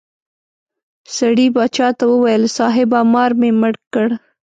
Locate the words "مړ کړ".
3.59-4.07